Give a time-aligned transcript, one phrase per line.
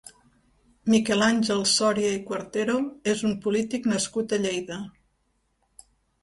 [0.93, 2.79] Miquel Àngel Sòria i Cuartero
[3.13, 4.81] és un polític nascut a Lleida.